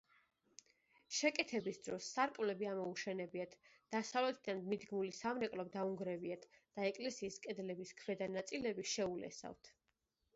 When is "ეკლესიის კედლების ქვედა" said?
6.93-8.29